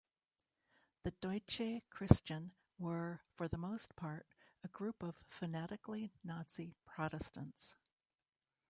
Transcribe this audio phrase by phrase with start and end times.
[1.03, 4.25] The Deutsche Christen were, for the most part,
[4.63, 7.75] a group of fanatically Nazi Protestants.